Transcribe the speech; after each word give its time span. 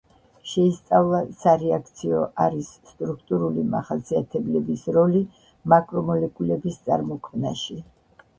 შეისწავლა 0.51 1.17
სარეაქციო 1.43 2.21
არის 2.45 2.71
სტრუქტურული 2.93 3.67
მახასიათებლების 3.75 4.87
როლი 4.97 5.23
მაკრომოლეკულების 5.75 6.83
წარმოქმნაში. 6.91 7.81